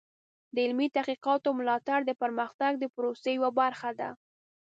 [0.53, 4.09] د علمي تحقیقاتو ملاتړ د پرمختګ د پروسې یوه برخه ده.